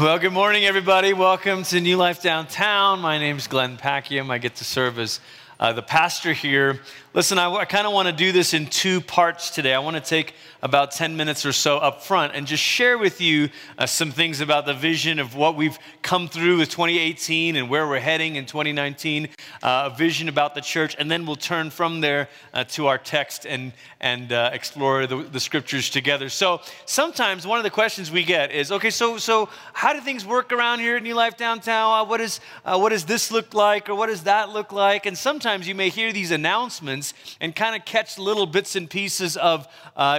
Well, 0.00 0.18
good 0.18 0.32
morning, 0.32 0.64
everybody. 0.64 1.12
Welcome 1.12 1.62
to 1.64 1.80
New 1.80 1.96
Life 1.96 2.20
Downtown. 2.20 2.98
My 2.98 3.16
name 3.16 3.36
is 3.36 3.46
Glenn 3.46 3.76
Packiam. 3.76 4.28
I 4.28 4.38
get 4.38 4.56
to 4.56 4.64
serve 4.64 4.98
as 4.98 5.20
uh, 5.60 5.72
the 5.72 5.82
pastor 5.82 6.32
here. 6.32 6.80
Listen, 7.14 7.38
I, 7.38 7.48
I 7.48 7.64
kind 7.64 7.86
of 7.86 7.92
want 7.92 8.08
to 8.08 8.12
do 8.12 8.32
this 8.32 8.54
in 8.54 8.66
two 8.66 9.00
parts 9.00 9.50
today. 9.50 9.72
I 9.72 9.78
want 9.78 9.94
to 9.94 10.02
take 10.02 10.34
about 10.62 10.90
10 10.90 11.16
minutes 11.16 11.46
or 11.46 11.52
so 11.52 11.78
up 11.78 12.02
front 12.02 12.34
and 12.34 12.44
just 12.44 12.62
share 12.62 12.98
with 12.98 13.20
you 13.20 13.50
uh, 13.78 13.86
some 13.86 14.10
things 14.10 14.40
about 14.40 14.66
the 14.66 14.74
vision 14.74 15.20
of 15.20 15.36
what 15.36 15.54
we've 15.54 15.78
come 16.02 16.26
through 16.26 16.58
with 16.58 16.70
2018 16.70 17.54
and 17.54 17.70
where 17.70 17.86
we're 17.86 18.00
heading 18.00 18.34
in 18.34 18.46
2019, 18.46 19.28
uh, 19.62 19.90
a 19.92 19.96
vision 19.96 20.28
about 20.28 20.56
the 20.56 20.60
church, 20.60 20.96
and 20.98 21.08
then 21.08 21.24
we'll 21.24 21.36
turn 21.36 21.70
from 21.70 22.00
there 22.00 22.28
uh, 22.52 22.64
to 22.64 22.88
our 22.88 22.98
text 22.98 23.46
and, 23.46 23.72
and 24.00 24.32
uh, 24.32 24.50
explore 24.52 25.06
the, 25.06 25.18
the 25.18 25.38
scriptures 25.38 25.90
together. 25.90 26.28
So 26.28 26.62
sometimes 26.84 27.46
one 27.46 27.58
of 27.58 27.64
the 27.64 27.70
questions 27.70 28.10
we 28.10 28.24
get 28.24 28.50
is 28.50 28.72
okay, 28.72 28.90
so, 28.90 29.18
so 29.18 29.48
how 29.72 29.92
do 29.92 30.00
things 30.00 30.26
work 30.26 30.50
around 30.50 30.80
here 30.80 30.96
at 30.96 31.02
New 31.04 31.14
Life 31.14 31.36
Downtown? 31.36 32.00
Uh, 32.00 32.04
what, 32.06 32.20
is, 32.20 32.40
uh, 32.64 32.76
what 32.76 32.88
does 32.88 33.04
this 33.04 33.30
look 33.30 33.54
like 33.54 33.88
or 33.88 33.94
what 33.94 34.08
does 34.08 34.24
that 34.24 34.48
look 34.48 34.72
like? 34.72 35.06
And 35.06 35.16
sometimes 35.16 35.68
you 35.68 35.76
may 35.76 35.90
hear 35.90 36.12
these 36.12 36.32
announcements 36.32 37.03
and 37.40 37.54
kind 37.56 37.74
of 37.74 37.84
catch 37.84 38.18
little 38.18 38.46
bits 38.46 38.76
and 38.76 38.88
pieces 38.88 39.36
of 39.36 39.66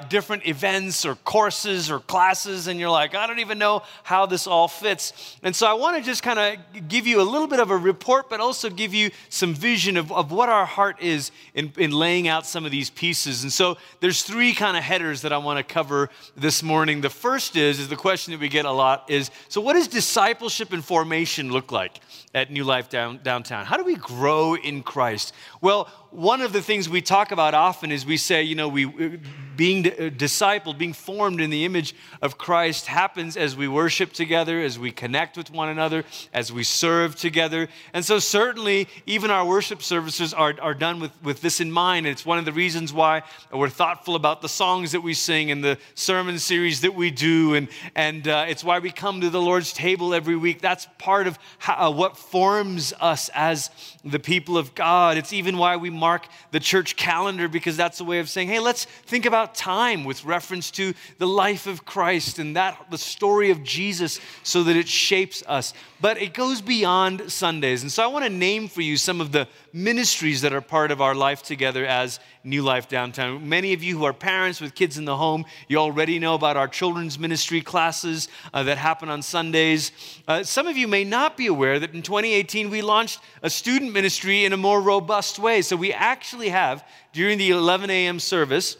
different 0.10 0.26
different 0.26 0.48
events 0.48 1.06
or 1.06 1.16
courses 1.16 1.92
or 1.92 2.00
classes, 2.00 2.68
and 2.68 2.80
you're 2.80 2.90
like, 2.90 3.14
I 3.14 3.28
don't 3.28 3.40
even 3.40 3.60
know 3.60 3.84
how 4.04 4.26
this 4.26 4.48
all 4.48 4.68
fits. 4.68 5.38
And 5.44 5.56
so 5.56 5.68
I 5.68 5.74
want 5.74 5.98
to 5.98 6.04
just 6.04 6.24
kind 6.24 6.40
of 6.40 6.88
give 6.88 7.06
you 7.06 7.22
a 7.22 7.24
little 7.24 7.48
bit 7.48 7.60
of 7.60 7.70
a 7.70 7.78
report, 7.78 8.30
but 8.30 8.40
also 8.40 8.70
give 8.70 8.94
you 8.94 9.12
some 9.30 9.54
vision 9.54 9.98
of, 9.98 10.12
of 10.12 10.32
what 10.32 10.50
our 10.50 10.66
heart 10.66 11.02
is 11.02 11.32
in, 11.54 11.72
in 11.78 11.92
laying 11.92 12.28
out 12.28 12.46
some 12.46 12.66
of 12.66 12.72
these 12.72 12.90
pieces. 12.90 13.44
And 13.44 13.54
so 13.54 13.78
there's 14.00 14.24
three 14.24 14.54
kind 14.54 14.76
of 14.76 14.84
headers 14.84 15.22
that 15.22 15.32
I 15.32 15.38
want 15.38 15.58
to 15.60 15.74
cover 15.74 16.10
this 16.36 16.64
morning. 16.64 17.02
The 17.02 17.10
first 17.10 17.56
is, 17.56 17.80
is 17.80 17.88
the 17.88 17.96
question 17.96 18.32
that 18.32 18.40
we 18.40 18.50
get 18.50 18.66
a 18.66 18.72
lot 18.72 19.10
is, 19.10 19.30
so 19.48 19.62
what 19.62 19.74
does 19.74 19.88
discipleship 19.88 20.74
and 20.74 20.84
formation 20.84 21.52
look 21.52 21.72
like 21.72 22.00
at 22.34 22.52
New 22.52 22.64
Life 22.64 22.90
down, 22.90 23.20
Downtown? 23.24 23.66
How 23.66 23.78
do 23.78 23.84
we 23.84 23.96
grow 23.96 24.56
in 24.56 24.82
Christ? 24.82 25.34
Well, 25.62 25.88
one 26.16 26.42
of 26.42 26.54
the 26.54 26.62
things 26.62 26.88
we 26.88 27.02
talk 27.02 27.32
about 27.32 27.54
often 27.54 27.92
is 27.92 28.06
we 28.06 28.18
say, 28.18 28.44
you 28.44 28.56
know, 28.56 28.70
we 28.70 29.20
being 29.56 29.84
discipled, 29.84 30.78
being 30.78 30.94
formed 30.94 31.42
in 31.42 31.50
the 31.50 31.66
image 31.66 31.96
of 32.22 32.38
Christ 32.38 32.88
happens 32.88 33.38
as 33.38 33.56
we 33.56 33.68
worship 33.68 34.14
together, 34.14 34.62
as 34.62 34.78
we 34.78 34.92
connect 34.92 35.38
with 35.38 35.52
one 35.52 35.70
another, 35.70 36.04
as 36.34 36.52
we 36.52 36.64
serve 36.64 37.16
together. 37.16 37.68
And 37.94 38.04
so 38.04 38.20
certainly 38.20 38.88
even 39.06 39.32
our 39.32 39.46
worship 39.46 39.82
services 39.82 40.34
are, 40.34 40.56
are 40.62 40.74
done 40.74 41.00
with, 41.00 41.12
with 41.24 41.42
this 41.42 41.60
in 41.60 41.72
mind. 41.72 42.08
It's 42.08 42.26
one 42.26 42.40
of 42.40 42.46
the 42.46 42.52
reasons 42.52 42.94
why 42.94 43.24
we're 43.52 43.70
thoughtful 43.70 44.16
about 44.16 44.42
the 44.42 44.50
songs 44.50 44.92
that 44.92 45.02
we 45.02 45.14
sing 45.14 45.52
and 45.52 45.64
the 45.64 45.78
sermon 45.94 46.40
series 46.40 46.82
that 46.82 46.96
we 46.96 47.12
do. 47.12 47.56
And, 47.56 47.68
and 47.96 48.28
uh, 48.28 48.46
it's 48.48 48.64
why 48.64 48.80
we 48.80 48.92
come 48.92 49.22
to 49.22 49.30
the 49.30 49.42
Lord's 49.42 49.74
table 49.74 50.14
every 50.14 50.36
week. 50.36 50.62
That's 50.62 50.88
part 50.98 51.28
of 51.28 51.40
how, 51.60 51.88
uh, 51.88 51.92
what 51.92 52.18
forms 52.18 52.94
us 53.00 53.30
as 53.34 53.70
the 54.04 54.20
people 54.20 54.58
of 54.58 54.76
God. 54.76 55.18
It's 55.18 55.34
even 55.34 55.58
why 55.58 55.78
we 55.78 55.90
mark 56.06 56.28
the 56.52 56.60
church 56.60 56.96
calendar 56.96 57.48
because 57.48 57.76
that's 57.76 58.00
a 58.00 58.04
way 58.04 58.20
of 58.20 58.30
saying, 58.30 58.48
hey, 58.48 58.60
let's 58.60 58.86
think 58.86 59.26
about 59.26 59.56
time 59.56 60.04
with 60.04 60.24
reference 60.24 60.70
to 60.70 60.94
the 61.18 61.26
life 61.26 61.66
of 61.66 61.84
Christ 61.84 62.38
and 62.38 62.56
that 62.56 62.92
the 62.92 62.98
story 63.00 63.50
of 63.50 63.64
Jesus 63.64 64.20
so 64.44 64.62
that 64.66 64.76
it 64.76 64.88
shapes 64.88 65.42
us. 65.48 65.74
But 66.00 66.22
it 66.22 66.36
goes 66.36 66.62
beyond 66.62 67.32
Sundays. 67.32 67.82
And 67.82 67.92
so 67.92 68.04
I 68.04 68.08
want 68.08 68.24
to 68.24 68.30
name 68.30 68.68
for 68.68 68.82
you 68.82 68.98
some 68.98 69.20
of 69.20 69.32
the 69.32 69.48
ministries 69.74 70.42
that 70.42 70.54
are 70.54 70.62
part 70.62 70.92
of 70.92 71.02
our 71.02 71.16
life 71.16 71.42
together 71.42 71.86
as 71.86 72.20
New 72.46 72.62
Life 72.62 72.88
Downtown. 72.88 73.50
Many 73.50 73.74
of 73.74 73.82
you 73.82 73.98
who 73.98 74.06
are 74.06 74.14
parents 74.14 74.62
with 74.62 74.76
kids 74.76 75.00
in 75.00 75.06
the 75.06 75.18
home, 75.18 75.46
you 75.68 75.78
already 75.78 76.20
know 76.20 76.36
about 76.36 76.58
our 76.58 76.68
children's 76.68 77.18
ministry 77.18 77.60
classes 77.60 78.28
uh, 78.54 78.62
that 78.64 78.78
happen 78.78 79.10
on 79.10 79.24
Sundays. 79.24 79.92
Uh, 80.28 80.44
some 80.44 80.68
of 80.68 80.78
you 80.78 80.88
may 80.88 81.04
not 81.04 81.36
be 81.36 81.48
aware 81.48 81.80
that 81.80 81.94
in 81.94 82.04
2018 82.04 82.70
we 82.70 82.84
launched 82.84 83.20
a 83.42 83.50
student 83.50 83.92
ministry 83.92 84.46
in 84.46 84.54
a 84.54 84.58
more 84.58 84.80
robust 84.80 85.40
way. 85.40 85.62
So 85.62 85.76
we 85.76 85.85
actually 85.94 86.50
have, 86.50 86.88
during 87.14 87.38
the 87.38 87.50
11 87.50 87.90
a.m. 87.90 88.20
service, 88.20 88.78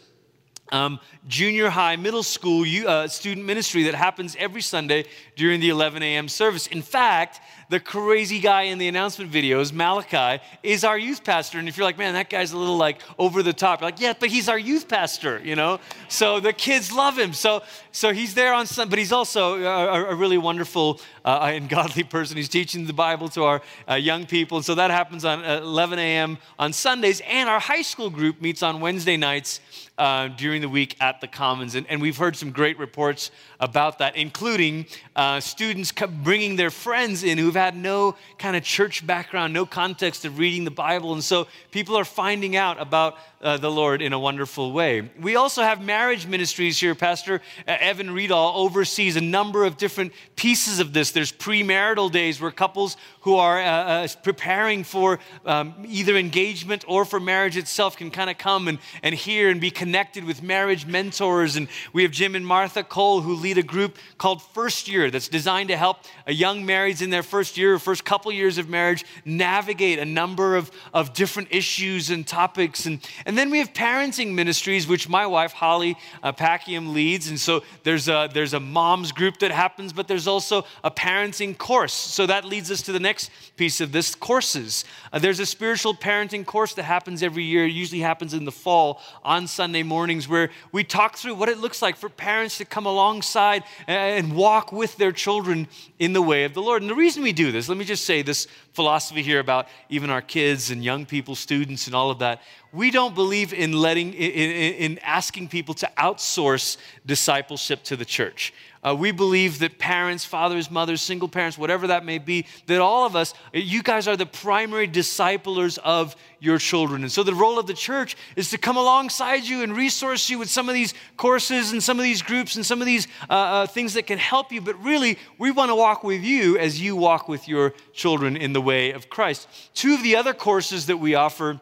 um, 0.72 0.98
junior 1.28 1.68
high, 1.68 1.96
middle 1.96 2.22
school 2.22 2.64
uh, 2.86 3.06
student 3.08 3.46
ministry 3.46 3.84
that 3.84 3.94
happens 3.94 4.36
every 4.38 4.62
Sunday 4.62 5.04
during 5.36 5.60
the 5.60 5.68
11 5.68 6.02
a.m. 6.02 6.28
service. 6.28 6.66
In 6.66 6.82
fact, 6.82 7.40
the 7.68 7.80
crazy 7.80 8.38
guy 8.38 8.62
in 8.62 8.78
the 8.78 8.86
announcement 8.88 9.30
videos, 9.30 9.72
Malachi, 9.72 10.42
is 10.62 10.84
our 10.84 10.98
youth 10.98 11.24
pastor. 11.24 11.58
And 11.58 11.68
if 11.68 11.76
you're 11.76 11.86
like, 11.86 11.98
man, 11.98 12.14
that 12.14 12.30
guy's 12.30 12.52
a 12.52 12.58
little 12.58 12.76
like 12.76 13.00
over 13.18 13.42
the 13.42 13.52
top, 13.52 13.80
you're 13.80 13.88
like, 13.88 14.00
yeah, 14.00 14.12
but 14.18 14.28
he's 14.28 14.48
our 14.48 14.58
youth 14.58 14.88
pastor, 14.88 15.40
you 15.44 15.56
know? 15.56 15.80
So 16.08 16.38
the 16.38 16.52
kids 16.52 16.92
love 16.92 17.18
him. 17.18 17.32
So, 17.32 17.62
so 17.90 18.12
he's 18.12 18.34
there 18.34 18.54
on 18.54 18.66
Sunday, 18.66 18.90
but 18.90 18.98
he's 18.98 19.12
also 19.12 19.62
a, 19.62 20.10
a 20.10 20.14
really 20.14 20.38
wonderful 20.38 21.00
uh, 21.24 21.50
and 21.52 21.68
godly 21.68 22.04
person. 22.04 22.36
He's 22.36 22.48
teaching 22.48 22.86
the 22.86 22.92
Bible 22.92 23.28
to 23.30 23.44
our 23.44 23.62
uh, 23.88 23.94
young 23.94 24.26
people. 24.26 24.58
And 24.58 24.64
so 24.64 24.76
that 24.76 24.90
happens 24.90 25.24
on 25.24 25.44
11 25.44 25.98
a.m. 25.98 26.38
on 26.58 26.72
Sundays. 26.72 27.20
And 27.26 27.48
our 27.48 27.60
high 27.60 27.82
school 27.82 28.10
group 28.10 28.40
meets 28.40 28.62
on 28.62 28.80
Wednesday 28.80 29.16
nights 29.16 29.60
uh, 29.98 30.28
during 30.28 30.60
the 30.60 30.68
week 30.68 30.96
at 31.00 31.20
the 31.20 31.26
Commons. 31.26 31.74
And, 31.74 31.86
and, 31.88 32.02
we've 32.02 32.16
heard 32.16 32.36
some 32.36 32.50
great 32.50 32.78
reports 32.78 33.30
about 33.58 33.98
that, 33.98 34.14
including 34.14 34.84
uh, 35.16 35.40
students 35.40 35.90
bringing 36.22 36.56
their 36.56 36.70
friends 36.70 37.24
in 37.24 37.38
who've 37.38 37.55
had 37.56 37.76
no 37.76 38.14
kind 38.38 38.56
of 38.56 38.62
church 38.62 39.06
background, 39.06 39.52
no 39.52 39.66
context 39.66 40.24
of 40.24 40.38
reading 40.38 40.64
the 40.64 40.70
Bible. 40.70 41.12
And 41.12 41.24
so 41.24 41.46
people 41.70 41.96
are 41.96 42.04
finding 42.04 42.56
out 42.56 42.80
about 42.80 43.16
uh, 43.42 43.56
the 43.56 43.70
Lord 43.70 44.02
in 44.02 44.12
a 44.12 44.18
wonderful 44.18 44.72
way. 44.72 45.10
We 45.20 45.36
also 45.36 45.62
have 45.62 45.80
marriage 45.80 46.26
ministries 46.26 46.80
here. 46.80 46.94
Pastor 46.94 47.42
uh, 47.68 47.76
Evan 47.78 48.08
Riedall 48.08 48.56
oversees 48.56 49.16
a 49.16 49.20
number 49.20 49.64
of 49.64 49.76
different 49.76 50.12
pieces 50.36 50.80
of 50.80 50.92
this. 50.92 51.12
There's 51.12 51.32
premarital 51.32 52.10
days 52.10 52.40
where 52.40 52.50
couples 52.50 52.96
who 53.20 53.36
are 53.36 53.60
uh, 53.60 53.64
uh, 53.64 54.08
preparing 54.22 54.84
for 54.84 55.20
um, 55.44 55.74
either 55.86 56.16
engagement 56.16 56.84
or 56.88 57.04
for 57.04 57.20
marriage 57.20 57.56
itself 57.56 57.96
can 57.96 58.10
kind 58.10 58.30
of 58.30 58.38
come 58.38 58.68
and, 58.68 58.78
and 59.02 59.14
hear 59.14 59.48
and 59.50 59.60
be 59.60 59.70
connected 59.70 60.24
with 60.24 60.42
marriage 60.42 60.86
mentors. 60.86 61.56
And 61.56 61.68
we 61.92 62.02
have 62.02 62.12
Jim 62.12 62.34
and 62.34 62.46
Martha 62.46 62.82
Cole 62.82 63.20
who 63.20 63.34
lead 63.34 63.58
a 63.58 63.62
group 63.62 63.96
called 64.18 64.42
First 64.42 64.88
Year 64.88 65.10
that's 65.10 65.28
designed 65.28 65.68
to 65.68 65.76
help 65.76 65.98
a 66.26 66.32
young 66.32 66.62
marrieds 66.62 67.02
in 67.02 67.10
their 67.10 67.22
first 67.22 67.45
year 67.54 67.74
or 67.74 67.78
first 67.78 68.02
couple 68.02 68.32
years 68.32 68.56
of 68.56 68.70
marriage 68.70 69.04
navigate 69.26 69.98
a 69.98 70.06
number 70.06 70.56
of, 70.56 70.70
of 70.94 71.12
different 71.12 71.48
issues 71.50 72.08
and 72.08 72.26
topics. 72.26 72.86
And, 72.86 72.98
and 73.26 73.36
then 73.36 73.50
we 73.50 73.58
have 73.58 73.74
parenting 73.74 74.32
ministries, 74.32 74.88
which 74.88 75.06
my 75.06 75.26
wife, 75.26 75.52
Holly 75.52 75.98
uh, 76.22 76.32
Packiam, 76.32 76.94
leads. 76.94 77.28
And 77.28 77.38
so 77.38 77.62
there's 77.82 78.08
a, 78.08 78.30
there's 78.32 78.54
a 78.54 78.60
mom's 78.60 79.12
group 79.12 79.38
that 79.40 79.50
happens, 79.50 79.92
but 79.92 80.08
there's 80.08 80.26
also 80.26 80.64
a 80.82 80.90
parenting 80.90 81.58
course. 81.58 81.92
So 81.92 82.26
that 82.26 82.46
leads 82.46 82.70
us 82.70 82.80
to 82.82 82.92
the 82.92 83.00
next 83.00 83.30
piece 83.56 83.82
of 83.82 83.92
this 83.92 84.14
courses. 84.14 84.84
Uh, 85.12 85.18
there's 85.18 85.40
a 85.40 85.46
spiritual 85.46 85.94
parenting 85.94 86.46
course 86.46 86.74
that 86.74 86.84
happens 86.84 87.22
every 87.22 87.44
year, 87.44 87.66
it 87.66 87.72
usually 87.72 88.00
happens 88.00 88.32
in 88.32 88.44
the 88.44 88.52
fall 88.52 89.00
on 89.24 89.46
Sunday 89.46 89.82
mornings, 89.82 90.28
where 90.28 90.50
we 90.72 90.84
talk 90.84 91.16
through 91.16 91.34
what 91.34 91.48
it 91.48 91.58
looks 91.58 91.82
like 91.82 91.96
for 91.96 92.08
parents 92.08 92.58
to 92.58 92.64
come 92.64 92.86
alongside 92.86 93.64
and 93.86 94.34
walk 94.34 94.72
with 94.72 94.96
their 94.96 95.12
children 95.12 95.68
in 95.98 96.12
the 96.12 96.22
way 96.22 96.44
of 96.44 96.54
the 96.54 96.62
Lord. 96.62 96.82
And 96.82 96.90
the 96.90 96.94
reason 96.94 97.22
we 97.22 97.32
do 97.36 97.52
this, 97.52 97.68
let 97.68 97.78
me 97.78 97.84
just 97.84 98.04
say 98.04 98.22
this 98.22 98.48
philosophy 98.72 99.22
here 99.22 99.38
about 99.38 99.68
even 99.88 100.10
our 100.10 100.22
kids 100.22 100.70
and 100.70 100.82
young 100.82 101.06
people, 101.06 101.36
students, 101.36 101.86
and 101.86 101.94
all 101.94 102.10
of 102.10 102.18
that 102.18 102.42
we 102.76 102.90
don't 102.90 103.14
believe 103.14 103.54
in 103.54 103.72
letting 103.72 104.12
in, 104.12 104.92
in, 104.92 104.98
asking 104.98 105.48
people 105.48 105.74
to 105.74 105.90
outsource 105.96 106.76
discipleship 107.06 107.82
to 107.84 107.96
the 107.96 108.04
church. 108.04 108.52
Uh, 108.86 108.94
we 108.94 109.10
believe 109.10 109.58
that 109.58 109.78
parents 109.78 110.24
fathers 110.24 110.70
mothers 110.70 111.00
single 111.00 111.28
parents 111.28 111.58
whatever 111.58 111.88
that 111.88 112.04
may 112.04 112.18
be 112.18 112.46
that 112.66 112.80
all 112.80 113.04
of 113.04 113.16
us 113.16 113.34
you 113.52 113.82
guys 113.82 114.06
are 114.06 114.16
the 114.16 114.26
primary 114.26 114.86
disciplers 114.86 115.78
of 115.78 116.14
your 116.38 116.58
children. 116.58 117.02
And 117.02 117.10
so 117.10 117.22
the 117.22 117.34
role 117.34 117.58
of 117.58 117.66
the 117.66 117.74
church 117.74 118.16
is 118.36 118.50
to 118.50 118.58
come 118.58 118.76
alongside 118.76 119.44
you 119.44 119.62
and 119.62 119.74
resource 119.74 120.28
you 120.28 120.38
with 120.38 120.50
some 120.50 120.68
of 120.68 120.74
these 120.74 120.92
courses 121.16 121.72
and 121.72 121.82
some 121.82 121.98
of 121.98 122.04
these 122.04 122.20
groups 122.20 122.56
and 122.56 122.64
some 122.64 122.80
of 122.80 122.86
these 122.86 123.08
uh, 123.30 123.32
uh, 123.32 123.66
things 123.66 123.94
that 123.94 124.06
can 124.06 124.18
help 124.18 124.52
you. 124.52 124.60
But 124.60 124.80
really 124.84 125.18
we 125.38 125.50
want 125.50 125.70
to 125.70 125.74
walk 125.74 126.04
with 126.04 126.22
you 126.22 126.58
as 126.58 126.80
you 126.80 126.94
walk 126.94 127.26
with 127.26 127.48
your 127.48 127.72
children 127.94 128.36
in 128.36 128.52
the 128.52 128.60
way 128.60 128.92
of 128.92 129.08
christ. 129.08 129.48
Two 129.74 129.94
of 129.94 130.02
the 130.02 130.16
other 130.16 130.34
courses 130.34 130.86
that 130.86 130.98
we 130.98 131.14
offer 131.14 131.60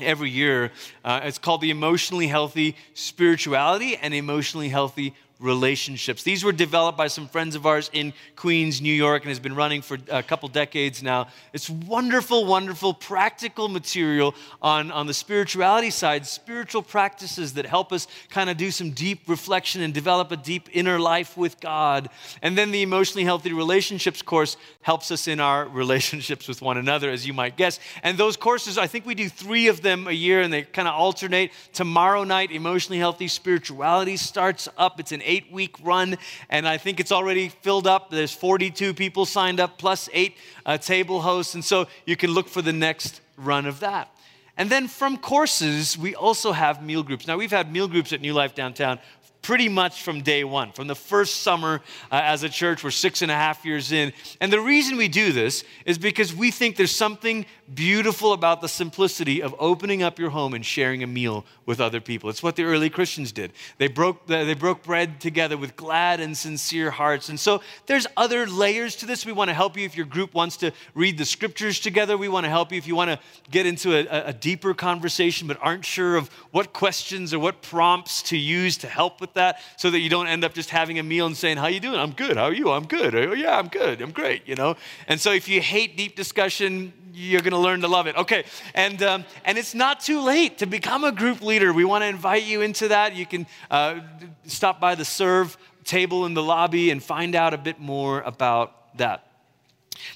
every 0.00 0.30
year. 0.30 0.72
Uh, 1.04 1.20
it's 1.24 1.38
called 1.38 1.60
the 1.60 1.70
Emotionally 1.70 2.26
Healthy 2.26 2.76
Spirituality 2.94 3.96
and 3.96 4.14
Emotionally 4.14 4.68
Healthy 4.68 5.14
relationships. 5.38 6.22
These 6.22 6.44
were 6.44 6.52
developed 6.52 6.96
by 6.96 7.08
some 7.08 7.28
friends 7.28 7.54
of 7.54 7.66
ours 7.66 7.90
in 7.92 8.14
Queens, 8.36 8.80
New 8.80 8.92
York, 8.92 9.22
and 9.22 9.28
has 9.28 9.38
been 9.38 9.54
running 9.54 9.82
for 9.82 9.98
a 10.10 10.22
couple 10.22 10.48
decades 10.48 11.02
now. 11.02 11.28
It's 11.52 11.68
wonderful, 11.68 12.46
wonderful, 12.46 12.94
practical 12.94 13.68
material 13.68 14.34
on, 14.62 14.90
on 14.90 15.06
the 15.06 15.12
spirituality 15.14 15.90
side, 15.90 16.26
spiritual 16.26 16.82
practices 16.82 17.54
that 17.54 17.66
help 17.66 17.92
us 17.92 18.06
kind 18.30 18.48
of 18.48 18.56
do 18.56 18.70
some 18.70 18.92
deep 18.92 19.28
reflection 19.28 19.82
and 19.82 19.92
develop 19.92 20.32
a 20.32 20.36
deep 20.36 20.70
inner 20.72 20.98
life 20.98 21.36
with 21.36 21.60
God. 21.60 22.08
And 22.40 22.56
then 22.56 22.70
the 22.70 22.82
emotionally 22.82 23.24
healthy 23.24 23.52
relationships 23.52 24.22
course 24.22 24.56
helps 24.80 25.10
us 25.10 25.28
in 25.28 25.38
our 25.38 25.66
relationships 25.68 26.48
with 26.48 26.62
one 26.62 26.78
another, 26.78 27.10
as 27.10 27.26
you 27.26 27.34
might 27.34 27.56
guess. 27.56 27.78
And 28.02 28.16
those 28.16 28.36
courses, 28.38 28.78
I 28.78 28.86
think 28.86 29.04
we 29.04 29.14
do 29.14 29.28
three 29.28 29.68
of 29.68 29.82
them 29.82 30.06
a 30.06 30.12
year 30.12 30.40
and 30.40 30.52
they 30.52 30.62
kind 30.62 30.88
of 30.88 30.94
alternate. 30.94 31.50
Tomorrow 31.74 32.24
night, 32.24 32.50
emotionally 32.50 32.98
healthy 32.98 33.28
spirituality 33.28 34.16
starts 34.16 34.68
up. 34.78 34.98
It's 34.98 35.12
an 35.12 35.22
eight 35.26 35.52
week 35.52 35.76
run, 35.82 36.16
and 36.48 36.66
I 36.66 36.78
think 36.78 37.00
it's 37.00 37.12
already 37.12 37.50
filled 37.50 37.86
up. 37.86 38.10
There's 38.10 38.32
42 38.32 38.94
people 38.94 39.26
signed 39.26 39.60
up, 39.60 39.76
plus 39.76 40.08
eight 40.12 40.36
uh, 40.64 40.78
table 40.78 41.20
hosts, 41.20 41.54
and 41.54 41.64
so 41.64 41.86
you 42.06 42.16
can 42.16 42.30
look 42.30 42.48
for 42.48 42.62
the 42.62 42.72
next 42.72 43.20
run 43.36 43.66
of 43.66 43.80
that. 43.80 44.10
And 44.58 44.70
then 44.70 44.88
from 44.88 45.18
courses, 45.18 45.98
we 45.98 46.14
also 46.14 46.52
have 46.52 46.82
meal 46.82 47.02
groups. 47.02 47.26
Now, 47.26 47.36
we've 47.36 47.50
had 47.50 47.70
meal 47.70 47.88
groups 47.88 48.14
at 48.14 48.22
New 48.22 48.32
Life 48.32 48.54
Downtown 48.54 48.98
pretty 49.46 49.68
much 49.68 50.02
from 50.02 50.22
day 50.22 50.42
one, 50.42 50.72
from 50.72 50.88
the 50.88 50.94
first 50.96 51.42
summer 51.42 51.80
uh, 52.10 52.20
as 52.24 52.42
a 52.42 52.48
church. 52.48 52.82
We're 52.82 52.90
six 52.90 53.22
and 53.22 53.30
a 53.30 53.34
half 53.34 53.64
years 53.64 53.92
in. 53.92 54.12
And 54.40 54.52
the 54.52 54.58
reason 54.58 54.96
we 54.96 55.06
do 55.06 55.30
this 55.30 55.62
is 55.84 55.98
because 55.98 56.34
we 56.34 56.50
think 56.50 56.74
there's 56.74 56.94
something 56.94 57.46
beautiful 57.72 58.32
about 58.32 58.60
the 58.60 58.68
simplicity 58.68 59.40
of 59.40 59.54
opening 59.60 60.02
up 60.02 60.18
your 60.18 60.30
home 60.30 60.52
and 60.52 60.66
sharing 60.66 61.04
a 61.04 61.06
meal 61.06 61.44
with 61.64 61.80
other 61.80 62.00
people. 62.00 62.28
It's 62.28 62.42
what 62.42 62.56
the 62.56 62.64
early 62.64 62.90
Christians 62.90 63.30
did. 63.30 63.52
They 63.78 63.86
broke, 63.86 64.26
they 64.26 64.54
broke 64.54 64.82
bread 64.82 65.20
together 65.20 65.56
with 65.56 65.76
glad 65.76 66.18
and 66.18 66.36
sincere 66.36 66.90
hearts. 66.90 67.28
And 67.28 67.38
so 67.38 67.60
there's 67.86 68.08
other 68.16 68.48
layers 68.48 68.96
to 68.96 69.06
this. 69.06 69.24
We 69.24 69.30
want 69.30 69.48
to 69.50 69.54
help 69.54 69.76
you 69.76 69.84
if 69.84 69.96
your 69.96 70.06
group 70.06 70.34
wants 70.34 70.56
to 70.58 70.72
read 70.96 71.18
the 71.18 71.24
scriptures 71.24 71.78
together. 71.78 72.18
We 72.18 72.28
want 72.28 72.44
to 72.44 72.50
help 72.50 72.72
you 72.72 72.78
if 72.78 72.88
you 72.88 72.96
want 72.96 73.12
to 73.12 73.20
get 73.48 73.64
into 73.64 73.94
a, 73.94 74.30
a 74.30 74.32
deeper 74.32 74.74
conversation 74.74 75.46
but 75.46 75.56
aren't 75.60 75.84
sure 75.84 76.16
of 76.16 76.32
what 76.50 76.72
questions 76.72 77.32
or 77.32 77.38
what 77.38 77.62
prompts 77.62 78.22
to 78.24 78.36
use 78.36 78.76
to 78.78 78.88
help 78.88 79.20
with 79.20 79.35
that 79.36 79.60
so 79.76 79.90
that 79.90 80.00
you 80.00 80.10
don't 80.10 80.26
end 80.26 80.44
up 80.44 80.52
just 80.52 80.68
having 80.68 80.98
a 80.98 81.02
meal 81.02 81.26
and 81.26 81.36
saying, 81.36 81.56
how 81.56 81.68
you 81.68 81.80
doing? 81.80 81.98
I'm 81.98 82.12
good. 82.12 82.36
How 82.36 82.44
are 82.44 82.52
you? 82.52 82.70
I'm 82.70 82.86
good. 82.86 83.14
Oh, 83.14 83.32
yeah, 83.32 83.58
I'm 83.58 83.68
good. 83.68 84.02
I'm 84.02 84.10
great, 84.10 84.46
you 84.46 84.56
know? 84.56 84.76
And 85.08 85.18
so 85.18 85.32
if 85.32 85.48
you 85.48 85.60
hate 85.60 85.96
deep 85.96 86.16
discussion, 86.16 86.92
you're 87.16 87.40
going 87.40 87.52
to 87.52 87.58
learn 87.58 87.80
to 87.80 87.88
love 87.88 88.06
it. 88.06 88.16
Okay, 88.16 88.44
and 88.74 89.02
um, 89.02 89.24
and 89.44 89.56
it's 89.56 89.74
not 89.74 90.00
too 90.00 90.20
late 90.20 90.58
to 90.58 90.66
become 90.66 91.02
a 91.02 91.12
group 91.12 91.40
leader. 91.40 91.72
We 91.72 91.84
want 91.84 92.02
to 92.02 92.08
invite 92.08 92.44
you 92.44 92.60
into 92.60 92.88
that. 92.88 93.16
You 93.16 93.24
can 93.24 93.46
uh, 93.70 94.00
stop 94.44 94.80
by 94.80 94.94
the 94.94 95.04
serve 95.04 95.56
table 95.84 96.26
in 96.26 96.34
the 96.34 96.42
lobby 96.42 96.90
and 96.90 97.02
find 97.02 97.34
out 97.34 97.54
a 97.54 97.58
bit 97.58 97.80
more 97.80 98.20
about 98.20 98.96
that. 98.98 99.26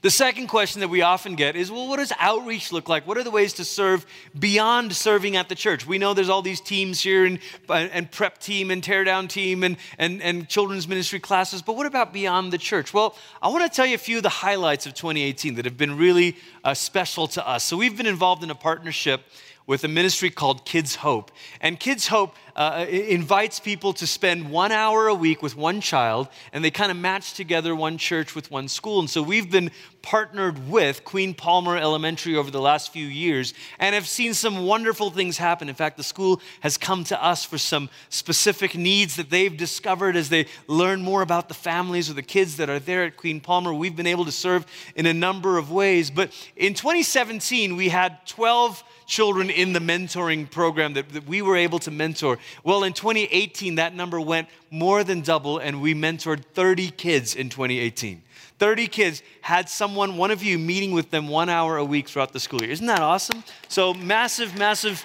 The 0.02 0.10
second 0.10 0.48
question 0.48 0.80
that 0.80 0.88
we 0.88 1.02
often 1.02 1.34
get 1.34 1.56
is 1.56 1.70
well, 1.70 1.88
what 1.88 1.98
does 1.98 2.12
outreach 2.18 2.72
look 2.72 2.88
like? 2.88 3.06
What 3.06 3.18
are 3.18 3.22
the 3.22 3.30
ways 3.30 3.54
to 3.54 3.64
serve 3.64 4.06
beyond 4.38 4.92
serving 4.92 5.36
at 5.36 5.48
the 5.48 5.54
church? 5.54 5.86
We 5.86 5.98
know 5.98 6.14
there's 6.14 6.28
all 6.28 6.42
these 6.42 6.60
teams 6.60 7.00
here 7.00 7.24
and, 7.24 7.38
and 7.68 8.10
prep 8.10 8.38
team 8.38 8.70
and 8.70 8.82
teardown 8.82 9.28
team 9.28 9.62
and, 9.62 9.76
and, 9.98 10.22
and 10.22 10.48
children's 10.48 10.88
ministry 10.88 11.20
classes, 11.20 11.62
but 11.62 11.76
what 11.76 11.86
about 11.86 12.12
beyond 12.12 12.52
the 12.52 12.58
church? 12.58 12.94
Well, 12.94 13.16
I 13.42 13.48
want 13.48 13.70
to 13.70 13.74
tell 13.74 13.86
you 13.86 13.94
a 13.94 13.98
few 13.98 14.18
of 14.18 14.22
the 14.22 14.28
highlights 14.28 14.86
of 14.86 14.94
2018 14.94 15.54
that 15.54 15.64
have 15.64 15.76
been 15.76 15.96
really 15.96 16.36
uh, 16.64 16.74
special 16.74 17.26
to 17.28 17.46
us. 17.46 17.64
So 17.64 17.76
we've 17.76 17.96
been 17.96 18.06
involved 18.06 18.42
in 18.42 18.50
a 18.50 18.54
partnership 18.54 19.22
with 19.66 19.84
a 19.84 19.88
ministry 19.88 20.30
called 20.30 20.64
Kids 20.64 20.96
Hope. 20.96 21.30
And 21.60 21.78
Kids 21.78 22.08
Hope 22.08 22.34
uh, 22.60 22.84
invites 22.90 23.58
people 23.58 23.94
to 23.94 24.06
spend 24.06 24.50
one 24.50 24.70
hour 24.70 25.08
a 25.08 25.14
week 25.14 25.42
with 25.42 25.56
one 25.56 25.80
child, 25.80 26.28
and 26.52 26.62
they 26.62 26.70
kind 26.70 26.90
of 26.90 26.96
match 26.98 27.32
together 27.32 27.74
one 27.74 27.96
church 27.96 28.34
with 28.34 28.50
one 28.50 28.68
school. 28.68 29.00
And 29.00 29.08
so 29.08 29.22
we've 29.22 29.50
been 29.50 29.70
partnered 30.02 30.68
with 30.68 31.02
Queen 31.04 31.32
Palmer 31.32 31.78
Elementary 31.78 32.36
over 32.36 32.50
the 32.50 32.60
last 32.60 32.92
few 32.92 33.06
years 33.06 33.54
and 33.78 33.94
have 33.94 34.06
seen 34.06 34.34
some 34.34 34.66
wonderful 34.66 35.10
things 35.10 35.38
happen. 35.38 35.70
In 35.70 35.74
fact, 35.74 35.96
the 35.96 36.02
school 36.02 36.40
has 36.60 36.76
come 36.76 37.02
to 37.04 37.24
us 37.24 37.46
for 37.46 37.56
some 37.56 37.88
specific 38.10 38.76
needs 38.76 39.16
that 39.16 39.30
they've 39.30 39.56
discovered 39.56 40.14
as 40.14 40.28
they 40.28 40.46
learn 40.66 41.02
more 41.02 41.22
about 41.22 41.48
the 41.48 41.54
families 41.54 42.10
or 42.10 42.12
the 42.12 42.22
kids 42.22 42.58
that 42.58 42.68
are 42.68 42.78
there 42.78 43.04
at 43.04 43.16
Queen 43.16 43.40
Palmer. 43.40 43.72
We've 43.72 43.96
been 43.96 44.06
able 44.06 44.26
to 44.26 44.32
serve 44.32 44.66
in 44.94 45.06
a 45.06 45.14
number 45.14 45.56
of 45.56 45.70
ways. 45.70 46.10
But 46.10 46.30
in 46.56 46.74
2017, 46.74 47.74
we 47.74 47.88
had 47.88 48.26
12 48.26 48.84
children 49.10 49.50
in 49.50 49.72
the 49.72 49.80
mentoring 49.80 50.48
program 50.48 50.94
that, 50.94 51.08
that, 51.10 51.26
we 51.26 51.42
were 51.42 51.56
able 51.56 51.80
to 51.80 51.90
mentor. 51.90 52.38
Well, 52.64 52.84
in 52.84 52.92
2018, 52.92 53.76
that 53.76 53.94
number 53.94 54.20
went 54.20 54.48
more 54.70 55.04
than 55.04 55.20
double, 55.20 55.58
and 55.58 55.80
we 55.80 55.94
mentored 55.94 56.44
30 56.54 56.90
kids 56.90 57.34
in 57.34 57.48
2018. 57.48 58.22
30 58.58 58.86
kids 58.88 59.22
had 59.40 59.68
someone, 59.68 60.16
one 60.18 60.30
of 60.30 60.42
you, 60.42 60.58
meeting 60.58 60.92
with 60.92 61.10
them 61.10 61.28
one 61.28 61.48
hour 61.48 61.78
a 61.78 61.84
week 61.84 62.08
throughout 62.08 62.32
the 62.32 62.40
school 62.40 62.60
year. 62.60 62.70
Isn't 62.70 62.86
that 62.86 63.00
awesome? 63.00 63.42
So, 63.68 63.94
massive, 63.94 64.56
massive 64.58 65.04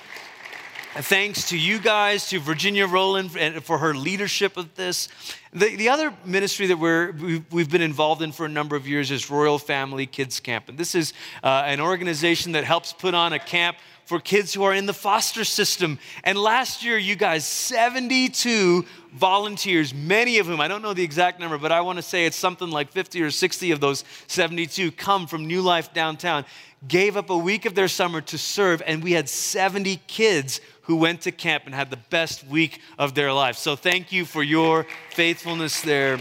thanks 0.95 1.49
to 1.49 1.57
you 1.57 1.77
guys, 1.77 2.29
to 2.29 2.39
Virginia 2.39 2.87
Rowland 2.87 3.31
for 3.63 3.77
her 3.79 3.93
leadership 3.93 4.55
of 4.55 4.73
this. 4.75 5.09
The, 5.51 5.75
the 5.75 5.89
other 5.89 6.13
ministry 6.23 6.67
that 6.67 6.77
we're, 6.77 7.11
we've, 7.11 7.45
we've, 7.51 7.69
been 7.69 7.81
involved 7.81 8.21
in 8.21 8.31
for 8.31 8.45
a 8.45 8.49
number 8.49 8.77
of 8.77 8.87
years 8.87 9.11
is 9.11 9.29
Royal 9.29 9.59
Family 9.59 10.05
Kids 10.05 10.39
Camp. 10.39 10.69
And 10.69 10.77
this 10.77 10.95
is 10.95 11.13
uh, 11.43 11.63
an 11.65 11.81
organization 11.81 12.53
that 12.53 12.63
helps 12.63 12.93
put 12.93 13.13
on 13.13 13.33
a 13.33 13.39
camp 13.39 13.77
for 14.05 14.19
kids 14.19 14.53
who 14.53 14.63
are 14.63 14.73
in 14.73 14.85
the 14.85 14.93
foster 14.93 15.43
system. 15.43 15.99
And 16.23 16.37
last 16.37 16.83
year, 16.83 16.97
you 16.97 17.15
guys, 17.15 17.45
72 17.45 18.85
volunteers, 19.13 19.93
many 19.93 20.37
of 20.37 20.45
whom, 20.45 20.61
I 20.61 20.67
don't 20.67 20.81
know 20.81 20.93
the 20.93 21.03
exact 21.03 21.39
number, 21.39 21.57
but 21.57 21.71
I 21.71 21.81
want 21.81 21.97
to 21.97 22.03
say 22.03 22.25
it's 22.25 22.37
something 22.37 22.69
like 22.69 22.91
50 22.91 23.21
or 23.21 23.31
60 23.31 23.71
of 23.71 23.79
those 23.79 24.03
72 24.27 24.91
come 24.91 25.27
from 25.27 25.47
New 25.47 25.61
Life 25.61 25.93
downtown, 25.93 26.45
gave 26.87 27.17
up 27.17 27.29
a 27.29 27.37
week 27.37 27.65
of 27.65 27.75
their 27.75 27.87
summer 27.87 28.21
to 28.21 28.37
serve. 28.37 28.81
And 28.85 29.03
we 29.03 29.13
had 29.13 29.29
70 29.29 29.97
kids 30.07 30.61
who 30.83 30.97
went 30.97 31.21
to 31.21 31.31
camp 31.31 31.63
and 31.65 31.73
had 31.73 31.89
the 31.89 31.99
best 32.09 32.45
week 32.45 32.79
of 32.99 33.15
their 33.15 33.33
life. 33.33 33.57
So 33.57 33.75
thank 33.75 34.11
you 34.11 34.25
for 34.25 34.43
your 34.43 34.85
faithfulness 35.11 35.81
there. 35.81 36.19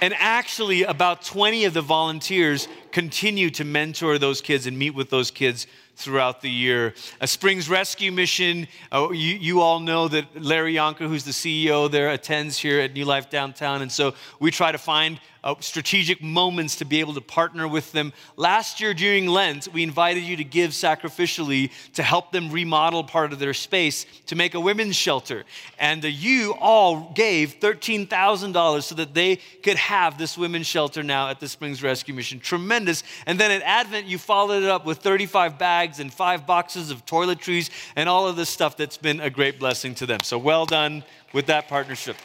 And 0.00 0.14
actually, 0.18 0.82
about 0.82 1.22
20 1.22 1.64
of 1.64 1.74
the 1.74 1.80
volunteers 1.80 2.66
continue 2.90 3.50
to 3.50 3.64
mentor 3.64 4.18
those 4.18 4.40
kids 4.40 4.66
and 4.66 4.76
meet 4.76 4.96
with 4.96 5.10
those 5.10 5.30
kids 5.30 5.68
throughout 5.94 6.40
the 6.40 6.50
year. 6.50 6.94
A 7.20 7.26
Springs 7.26 7.68
Rescue 7.68 8.10
Mission, 8.10 8.66
uh, 8.90 9.10
you, 9.10 9.36
you, 9.36 9.60
all 9.60 9.78
know 9.78 10.08
that 10.08 10.42
Larry 10.42 10.74
Yonker, 10.74 11.08
who's 11.08 11.24
the 11.24 11.30
CEO 11.30 11.90
there, 11.90 12.10
attends 12.10 12.58
here 12.58 12.80
at 12.80 12.92
New 12.94 13.04
Life 13.04 13.30
Downtown. 13.30 13.82
And 13.82 13.92
so 13.92 14.14
we 14.40 14.50
try 14.50 14.72
to 14.72 14.78
find 14.78 15.20
uh, 15.44 15.54
strategic 15.60 16.22
moments 16.22 16.76
to 16.76 16.84
be 16.84 17.00
able 17.00 17.14
to 17.14 17.20
partner 17.20 17.66
with 17.66 17.90
them. 17.92 18.12
Last 18.36 18.80
year 18.80 18.94
during 18.94 19.26
Lent, 19.26 19.68
we 19.72 19.82
invited 19.82 20.22
you 20.22 20.36
to 20.36 20.44
give 20.44 20.70
sacrificially 20.70 21.70
to 21.94 22.02
help 22.02 22.32
them 22.32 22.50
remodel 22.50 23.04
part 23.04 23.32
of 23.32 23.38
their 23.38 23.54
space 23.54 24.06
to 24.26 24.36
make 24.36 24.54
a 24.54 24.60
women's 24.60 24.96
shelter. 24.96 25.44
And 25.78 26.04
uh, 26.04 26.08
you 26.08 26.54
all 26.60 27.12
gave 27.14 27.58
$13,000 27.60 28.82
so 28.82 28.94
that 28.94 29.14
they 29.14 29.36
could 29.62 29.76
have 29.76 30.18
this 30.18 30.38
women's 30.38 30.66
shelter 30.66 31.02
now 31.02 31.28
at 31.28 31.40
the 31.40 31.48
Springs 31.48 31.82
Rescue 31.82 32.14
Mission. 32.14 32.38
Tremendous. 32.38 33.02
And 33.26 33.38
then 33.38 33.50
at 33.50 33.62
Advent, 33.62 34.06
you 34.06 34.18
followed 34.18 34.62
it 34.62 34.68
up 34.68 34.86
with 34.86 34.98
35 34.98 35.58
bags 35.58 35.98
and 35.98 36.12
five 36.12 36.46
boxes 36.46 36.90
of 36.90 37.04
toiletries 37.06 37.70
and 37.96 38.08
all 38.08 38.28
of 38.28 38.36
this 38.36 38.48
stuff 38.48 38.76
that's 38.76 38.96
been 38.96 39.20
a 39.20 39.30
great 39.30 39.58
blessing 39.58 39.94
to 39.96 40.06
them. 40.06 40.20
So 40.22 40.38
well 40.38 40.66
done 40.66 41.02
with 41.32 41.46
that 41.46 41.68
partnership. 41.68 42.16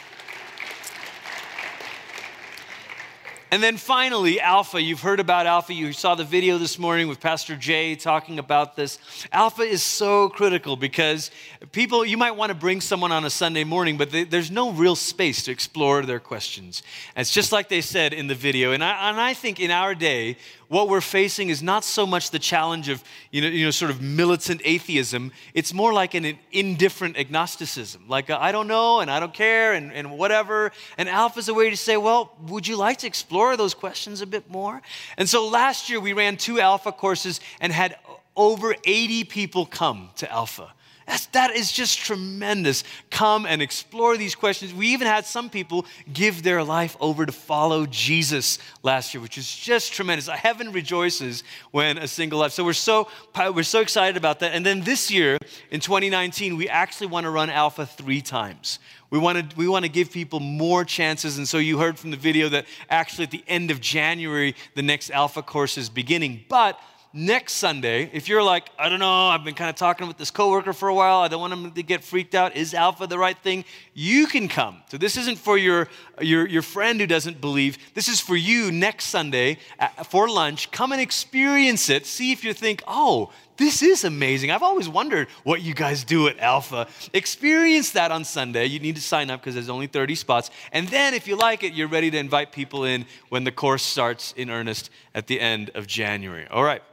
And 3.50 3.64
then 3.64 3.78
finally, 3.78 4.42
Alpha. 4.42 4.82
You've 4.82 5.00
heard 5.00 5.22
about 5.22 5.46
Alpha. 5.46 5.74
You 5.74 5.94
saw 5.94 6.16
the 6.16 6.26
video 6.26 6.58
this 6.58 6.78
morning 6.78 7.08
with 7.08 7.22
Pastor 7.22 7.56
Jay 7.56 7.96
talking 7.96 8.40
about 8.40 8.76
this. 8.76 9.00
Alpha 9.32 9.62
is 9.62 9.82
so 9.82 10.28
critical 10.28 10.76
because 10.76 11.32
people, 11.72 12.04
you 12.04 12.18
might 12.18 12.36
want 12.36 12.50
to 12.50 12.56
bring 12.56 12.82
someone 12.82 13.14
on 13.14 13.24
a 13.24 13.30
Sunday 13.30 13.64
morning, 13.64 13.96
but 13.96 14.12
they, 14.12 14.26
there's 14.26 14.52
no 14.52 14.72
real 14.74 14.98
space 14.98 15.44
to 15.44 15.52
explore 15.52 16.02
their 16.02 16.20
questions. 16.20 16.84
And 17.16 17.22
it's 17.22 17.32
just 17.32 17.54
like 17.54 17.70
they 17.70 17.80
said 17.80 18.12
in 18.12 18.28
the 18.28 18.36
video. 18.36 18.74
And 18.74 18.84
I, 18.84 19.10
and 19.10 19.20
I 19.20 19.34
think 19.34 19.62
in 19.62 19.72
our 19.72 19.96
day, 19.96 20.36
what 20.68 20.90
we're 20.90 21.00
facing 21.00 21.48
is 21.48 21.64
not 21.64 21.86
so 21.86 22.06
much 22.06 22.32
the 22.32 22.40
challenge 22.40 22.90
of, 22.90 23.02
you 23.32 23.42
know, 23.42 23.48
you 23.48 23.64
know 23.64 23.72
sort 23.72 23.90
of 23.90 24.02
militant 24.02 24.62
atheism. 24.66 25.32
It's 25.54 25.74
more 25.74 25.94
like 25.94 26.14
an 26.14 26.38
indifferent 26.52 27.18
agnosticism. 27.18 28.10
Like, 28.10 28.30
uh, 28.30 28.38
I 28.40 28.52
don't 28.52 28.68
know 28.68 29.00
and 29.00 29.10
I 29.10 29.22
don't 29.22 29.34
care 29.34 29.72
and, 29.74 29.94
and 29.94 30.12
whatever. 30.12 30.74
And 30.98 31.08
Alpha 31.08 31.40
is 31.40 31.48
a 31.48 31.54
way 31.54 31.70
to 31.70 31.78
say, 31.78 31.96
well, 31.96 32.34
would 32.48 32.68
you 32.68 32.76
like 32.76 32.98
to 32.98 33.08
explore 33.08 33.37
those 33.58 33.74
questions 33.74 34.22
a 34.22 34.26
bit 34.26 34.50
more? 34.50 34.82
And 35.18 35.30
so 35.30 35.48
last 35.48 35.90
year 35.90 36.00
we 36.00 36.14
ran 36.14 36.38
two 36.38 36.60
Alpha 36.60 36.92
courses 36.92 37.40
and 37.60 37.72
had 37.72 37.98
over 38.36 38.76
80 38.86 39.26
people 39.26 39.66
come 39.66 40.10
to 40.18 40.32
Alpha. 40.32 40.74
That's, 41.08 41.26
that 41.28 41.56
is 41.56 41.72
just 41.72 42.00
tremendous. 42.00 42.84
Come 43.10 43.46
and 43.46 43.62
explore 43.62 44.18
these 44.18 44.36
questions. 44.36 44.74
We 44.74 44.88
even 44.88 45.08
had 45.08 45.26
some 45.26 45.50
people 45.50 45.86
give 46.12 46.44
their 46.44 46.66
life 46.66 46.98
over 47.00 47.26
to 47.26 47.32
follow 47.32 47.86
Jesus 47.86 48.60
last 48.84 49.14
year, 49.14 49.22
which 49.22 49.38
is 49.38 49.50
just 49.50 49.94
tremendous. 49.94 50.28
Heaven 50.28 50.74
rejoices 50.74 51.46
when 51.72 51.98
a 51.98 52.10
single 52.10 52.40
life. 52.40 52.52
So 52.52 52.66
we're 52.66 52.74
so 52.74 53.08
we're 53.54 53.64
so 53.64 53.80
excited 53.80 54.18
about 54.18 54.42
that. 54.42 54.54
And 54.54 54.66
then 54.66 54.82
this 54.82 55.10
year, 55.10 55.38
in 55.72 55.80
2019, 55.80 56.58
we 56.58 56.68
actually 56.68 57.08
want 57.08 57.24
to 57.24 57.30
run 57.30 57.50
Alpha 57.50 57.86
three 57.86 58.22
times. 58.22 58.80
We 59.10 59.20
want, 59.20 59.50
to, 59.50 59.56
we 59.56 59.68
want 59.68 59.86
to 59.86 59.90
give 59.90 60.12
people 60.12 60.40
more 60.40 60.84
chances. 60.84 61.38
And 61.38 61.48
so 61.48 61.58
you 61.58 61.78
heard 61.78 61.98
from 61.98 62.12
the 62.12 62.18
video 62.18 62.50
that 62.50 62.66
actually 62.90 63.24
at 63.24 63.32
the 63.32 63.44
end 63.48 63.72
of 63.72 63.80
January, 63.80 64.56
the 64.76 64.82
next 64.82 65.12
Alpha 65.12 65.42
course 65.42 65.78
is 65.78 65.90
beginning. 65.90 66.44
But 66.50 66.78
next 67.14 67.54
Sunday, 67.54 68.10
if 68.12 68.28
you're 68.28 68.44
like, 68.44 68.70
I 68.78 68.90
don't 68.90 69.00
know, 69.00 69.28
I've 69.28 69.44
been 69.44 69.56
kind 69.56 69.70
of 69.70 69.76
talking 69.76 70.08
with 70.08 70.18
this 70.18 70.30
coworker 70.30 70.74
for 70.74 70.90
a 70.90 70.94
while, 70.94 71.20
I 71.20 71.30
don't 71.30 71.40
want 71.40 71.54
him 71.54 71.72
to 71.72 71.84
get 71.84 72.04
freaked 72.04 72.36
out. 72.36 72.56
Is 72.56 72.74
Alpha 72.74 73.08
the 73.08 73.18
right 73.18 73.38
thing? 73.38 73.64
You 73.94 74.28
can 74.28 74.50
come. 74.50 74.84
So 74.90 74.98
this 74.98 75.16
isn't 75.18 75.38
for 75.38 75.58
your, 75.58 75.88
your, 76.22 76.46
your 76.46 76.62
friend 76.62 77.00
who 77.00 77.08
doesn't 77.08 77.40
believe. 77.40 77.78
This 77.94 78.10
is 78.10 78.20
for 78.20 78.36
you 78.36 78.72
next 78.72 79.06
Sunday 79.06 79.58
uh, 79.80 79.88
for 80.04 80.30
lunch. 80.30 80.70
Come 80.72 80.92
and 80.92 81.02
experience 81.02 81.90
it. 81.90 82.06
See 82.06 82.32
if 82.32 82.44
you 82.44 82.54
think, 82.54 82.84
oh, 82.88 83.32
this 83.58 83.82
is 83.82 84.04
amazing. 84.04 84.52
I've 84.52 84.64
always 84.64 84.88
wondered 84.88 85.28
what 85.44 85.62
you 85.62 85.74
guys 85.74 86.04
do 86.04 86.28
at 86.28 86.40
Alpha. 86.40 86.88
Experience 87.14 87.92
that 87.92 88.12
on 88.12 88.24
Sunday. 88.24 88.66
You 88.66 88.80
need 88.80 88.96
to 88.96 89.02
sign 89.02 89.30
up 89.30 89.42
because 89.42 89.56
there's 89.56 89.70
only 89.70 89.88
30 89.88 90.16
spots. 90.16 90.50
And 90.72 90.88
then, 90.88 91.14
if 91.14 91.28
you 91.28 91.36
like 91.36 91.64
it, 91.64 91.74
you're 91.74 91.88
ready 91.88 92.12
to 92.12 92.18
invite 92.18 92.52
people 92.52 92.86
in 92.86 93.06
when 93.30 93.44
the 93.44 93.52
course 93.52 93.84
starts 93.84 94.34
in 94.38 94.50
earnest 94.50 94.90
at 95.14 95.28
the 95.28 95.40
end 95.40 95.72
of 95.74 95.88
January. 95.88 96.48
All 96.48 96.64
right. 96.64 96.84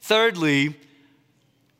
Thirdly, 0.00 0.76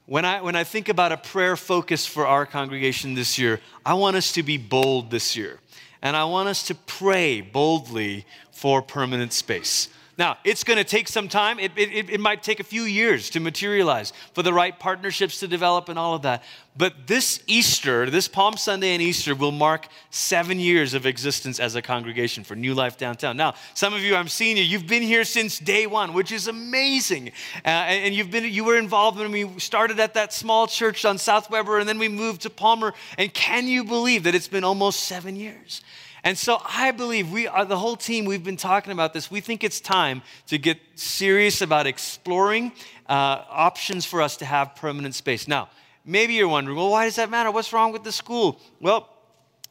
when 0.07 0.25
I, 0.25 0.43
when 0.43 0.57
I 0.57 0.65
think 0.65 0.89
about 0.89 1.13
a 1.13 1.17
prayer 1.17 1.57
focus 1.57 2.05
for 2.05 2.27
our 2.27 2.45
congregation 2.45 3.15
this 3.15 3.39
year, 3.39 3.61
I 3.87 3.95
want 3.95 4.17
us 4.17 4.33
to 4.33 4.43
be 4.43 4.59
bold 4.59 5.11
this 5.11 5.37
year. 5.37 5.59
And 6.03 6.17
I 6.17 6.25
want 6.25 6.49
us 6.49 6.67
to 6.67 6.75
pray 6.75 7.41
boldly 7.41 8.27
for 8.51 8.83
permanent 8.83 9.33
space. 9.33 9.89
Now, 10.19 10.37
it's 10.45 10.65
going 10.65 10.77
to 10.77 10.85
take 10.85 11.09
some 11.09 11.29
time. 11.29 11.59
It, 11.59 11.73
it, 11.77 12.11
it, 12.11 12.21
might 12.21 12.43
take 12.43 12.61
a 12.61 12.65
few 12.65 12.83
years 12.83 13.31
to 13.31 13.41
materialize 13.41 14.13
for 14.35 14.43
the 14.43 14.53
right 14.53 14.79
partnerships 14.79 15.41
to 15.41 15.49
develop 15.49 15.89
and 15.89 15.99
all 15.99 16.15
of 16.15 16.23
that. 16.23 16.43
But 16.77 17.07
this 17.07 17.43
Easter, 17.47 18.09
this 18.11 18.29
Palm 18.29 18.57
Sunday 18.57 18.93
and 18.93 19.03
Easter, 19.03 19.35
will 19.35 19.53
mark 19.53 19.89
seven 20.11 20.61
years 20.61 20.95
of 20.95 21.07
existence 21.07 21.59
as 21.59 21.75
a 21.75 21.83
congregation 21.83 22.45
for 22.45 22.55
New 22.55 22.75
Life 22.75 22.97
Downtown. 22.97 23.37
Now, 23.37 23.55
some 23.75 23.95
of 23.95 24.03
you, 24.03 24.15
I'm 24.15 24.29
seeing 24.29 24.57
you, 24.57 24.63
you've 24.63 24.87
been 24.87 25.03
here 25.03 25.25
since 25.25 25.59
day 25.59 25.87
one, 25.87 26.13
which 26.13 26.33
is 26.33 26.49
amazing. 26.49 27.33
Uh, 27.65 27.69
and 27.69 28.15
you've 28.15 28.31
been, 28.31 28.45
you 28.45 28.65
were 28.65 28.77
involved 28.77 29.19
when 29.19 29.33
we 29.33 29.59
started 29.59 30.01
at 30.01 30.15
that 30.15 30.33
small 30.33 30.67
church 30.67 31.05
on 31.05 31.19
South 31.19 31.51
Weber, 31.51 31.79
and 31.79 31.89
then 31.89 31.99
we 31.99 32.09
moved 32.09 32.43
to 32.43 32.51
Palmer. 32.51 32.95
And 33.17 33.33
can 33.33 33.67
you 33.67 33.85
believe 33.85 34.25
that 34.25 34.35
it's 34.35 34.49
been 34.49 34.65
almost 34.65 35.01
seven 35.01 35.37
years? 35.37 35.83
And 36.25 36.37
so 36.37 36.61
I 36.65 36.91
believe 36.91 37.31
we 37.31 37.47
are 37.47 37.65
the 37.65 37.79
whole 37.79 37.97
team, 37.97 38.25
we've 38.25 38.45
been 38.45 38.57
talking 38.57 38.93
about 38.93 39.13
this. 39.13 39.31
We 39.31 39.41
think 39.41 39.65
it's 39.65 39.81
time 39.81 40.23
to 40.49 40.59
get 40.59 40.79
serious 40.95 41.63
about 41.63 41.87
exploring 41.87 42.73
uh, 43.09 43.45
options 43.51 44.05
for 44.05 44.21
us 44.21 44.37
to 44.39 44.45
have 44.45 44.75
permanent 44.77 45.15
space. 45.15 45.49
Now, 45.49 45.71
maybe 46.05 46.35
you're 46.35 46.49
wondering, 46.49 46.77
well, 46.77 46.91
why 46.91 47.05
does 47.07 47.17
that 47.17 47.31
matter? 47.31 47.51
What's 47.51 47.73
wrong 47.73 47.93
with 47.93 48.05
the 48.05 48.13
school? 48.13 48.61
Well, 48.81 49.09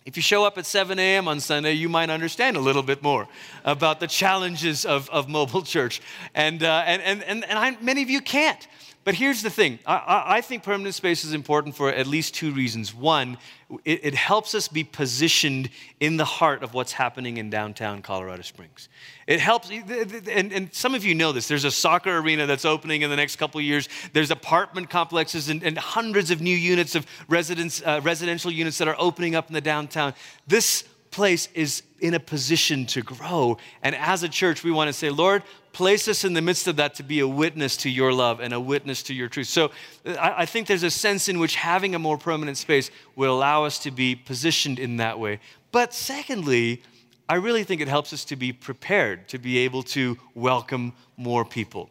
if 0.06 0.16
you 0.16 0.24
show 0.24 0.44
up 0.44 0.58
at 0.58 0.66
7 0.66 0.98
a.m. 0.98 1.28
on 1.28 1.40
Sunday, 1.40 1.74
you 1.74 1.88
might 1.88 2.10
understand 2.10 2.58
a 2.58 2.60
little 2.60 2.82
bit 2.82 3.04
more 3.04 3.28
about 3.64 4.00
the 4.00 4.08
challenges 4.08 4.86
of, 4.86 5.10
of 5.12 5.30
mobile 5.30 5.62
church. 5.76 6.02
And, 6.34 6.64
uh, 6.64 6.84
and, 6.86 7.02
and, 7.02 7.24
and, 7.24 7.46
and 7.46 7.60
I, 7.60 7.78
many 7.82 8.02
of 8.02 8.10
you 8.10 8.22
can't. 8.22 8.68
But 9.10 9.16
here's 9.16 9.42
the 9.42 9.50
thing 9.50 9.80
I, 9.88 10.24
I, 10.28 10.42
think 10.42 10.62
permanent 10.62 10.94
space 10.94 11.26
is 11.26 11.34
important 11.34 11.76
for 11.76 11.90
at 11.92 12.06
least 12.06 12.36
two 12.36 12.52
reasons. 12.52 12.94
One, 12.94 13.40
it, 13.84 14.02
it, 14.04 14.14
helps 14.14 14.54
us 14.54 14.68
be 14.68 14.84
positioned 14.84 15.72
in 16.00 16.18
the 16.18 16.26
heart 16.26 16.62
of 16.62 16.76
what's 16.76 16.92
happening 16.92 17.38
in 17.38 17.50
downtown 17.50 18.04
Colorado 18.04 18.44
Springs. 18.44 18.88
It 19.26 19.40
helps, 19.40 19.72
and, 19.72 20.54
and 20.54 20.72
some 20.72 20.94
of 20.94 21.04
you 21.04 21.16
know 21.16 21.32
this. 21.32 21.48
There's 21.48 21.66
a 21.66 21.72
soccer 21.72 22.20
arena 22.20 22.46
that's 22.46 22.66
opening 22.66 23.02
in 23.02 23.10
the 23.10 23.16
next 23.16 23.38
couple 23.38 23.60
years. 23.62 23.90
There's 24.14 24.30
apartment 24.30 24.92
complexes 24.92 25.50
and, 25.50 25.64
and 25.64 25.76
hundreds 25.76 26.30
of 26.30 26.40
new 26.40 26.56
units 26.56 26.94
of 26.94 27.08
residence, 27.28 27.82
uh, 27.84 28.02
residential 28.04 28.52
units 28.52 28.78
that 28.78 28.88
are 28.88 28.96
opening 29.00 29.34
up 29.34 29.48
in 29.48 29.56
the 29.56 29.62
downtown. 29.62 30.14
This 30.46 30.84
place 31.10 31.50
is 31.56 31.82
in 32.00 32.14
a 32.14 32.20
position 32.20 32.86
to 32.86 33.02
grow. 33.02 33.58
And 33.82 33.96
as 33.96 34.22
a 34.22 34.30
church, 34.30 34.64
we 34.64 34.70
want 34.72 34.88
to 34.88 34.94
say, 34.94 35.10
Lord, 35.10 35.42
place 35.72 36.08
us 36.08 36.24
in 36.24 36.34
the 36.34 36.42
midst 36.42 36.68
of 36.68 36.76
that 36.78 36.96
to 36.96 37.04
be 37.04 37.20
a 37.20 37.28
witness 37.28 37.78
to 37.78 37.90
your 37.90 38.12
love 38.14 38.40
and 38.40 38.54
a 38.54 38.60
witness 38.60 39.04
to 39.04 39.14
your 39.14 39.28
truth. 39.28 39.48
So 39.48 39.72
uh, 40.06 40.14
I, 40.14 40.42
I 40.42 40.46
think 40.46 40.68
there's 40.68 40.84
a 40.84 40.92
sense 40.92 41.30
in 41.30 41.40
which 41.40 41.56
having 41.56 41.96
a 41.96 42.00
more 42.00 42.18
permanent 42.18 42.58
space 42.58 42.92
will 43.16 43.36
allow 43.36 43.66
us 43.66 43.80
to 43.80 43.92
be 43.92 44.16
positioned 44.16 44.80
in 44.80 44.98
that 44.98 45.20
way. 45.20 45.40
But 45.72 45.94
secondly, 45.94 46.82
I 47.28 47.36
really 47.36 47.64
think 47.64 47.82
it 47.82 47.88
helps 47.88 48.12
us 48.12 48.26
to 48.26 48.36
be 48.36 48.52
prepared 48.52 49.28
to 49.30 49.38
be 49.38 49.60
able 49.60 49.84
to 49.84 50.18
welcome 50.34 50.94
more 51.16 51.46
people. 51.46 51.90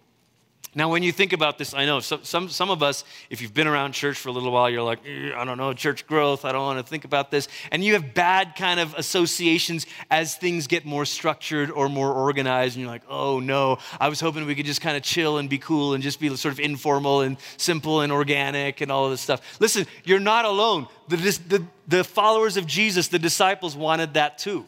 Now, 0.74 0.90
when 0.90 1.02
you 1.02 1.12
think 1.12 1.32
about 1.32 1.56
this, 1.56 1.72
I 1.72 1.86
know 1.86 2.00
some, 2.00 2.22
some, 2.24 2.48
some 2.48 2.70
of 2.70 2.82
us, 2.82 3.04
if 3.30 3.40
you've 3.40 3.54
been 3.54 3.66
around 3.66 3.92
church 3.92 4.18
for 4.18 4.28
a 4.28 4.32
little 4.32 4.52
while, 4.52 4.68
you're 4.68 4.82
like, 4.82 5.00
eh, 5.06 5.32
I 5.34 5.44
don't 5.44 5.56
know, 5.56 5.72
church 5.72 6.06
growth, 6.06 6.44
I 6.44 6.52
don't 6.52 6.62
want 6.62 6.78
to 6.78 6.88
think 6.88 7.04
about 7.04 7.30
this. 7.30 7.48
And 7.72 7.82
you 7.82 7.94
have 7.94 8.14
bad 8.14 8.54
kind 8.54 8.78
of 8.78 8.94
associations 8.94 9.86
as 10.10 10.36
things 10.36 10.66
get 10.66 10.84
more 10.84 11.04
structured 11.04 11.70
or 11.70 11.88
more 11.88 12.12
organized. 12.12 12.76
And 12.76 12.82
you're 12.82 12.92
like, 12.92 13.02
oh 13.08 13.40
no, 13.40 13.78
I 13.98 14.08
was 14.08 14.20
hoping 14.20 14.44
we 14.46 14.54
could 14.54 14.66
just 14.66 14.80
kind 14.80 14.96
of 14.96 15.02
chill 15.02 15.38
and 15.38 15.48
be 15.48 15.58
cool 15.58 15.94
and 15.94 16.02
just 16.02 16.20
be 16.20 16.28
sort 16.36 16.52
of 16.52 16.60
informal 16.60 17.22
and 17.22 17.38
simple 17.56 18.02
and 18.02 18.12
organic 18.12 18.80
and 18.80 18.92
all 18.92 19.06
of 19.06 19.10
this 19.10 19.22
stuff. 19.22 19.40
Listen, 19.60 19.86
you're 20.04 20.20
not 20.20 20.44
alone. 20.44 20.86
The, 21.08 21.16
the, 21.16 21.66
the 21.86 22.04
followers 22.04 22.56
of 22.58 22.66
Jesus, 22.66 23.08
the 23.08 23.18
disciples, 23.18 23.74
wanted 23.74 24.14
that 24.14 24.38
too. 24.38 24.66